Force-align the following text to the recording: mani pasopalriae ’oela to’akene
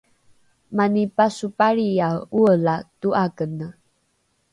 mani 0.75 1.03
pasopalriae 1.15 2.09
’oela 2.39 2.75
to’akene 2.99 3.67